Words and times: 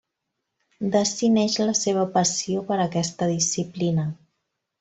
D'ací 0.95 1.29
neix 1.35 1.57
la 1.71 1.75
seva 1.81 2.07
passió 2.17 2.65
per 2.71 2.81
aquesta 2.89 3.29
disciplina. 3.37 4.11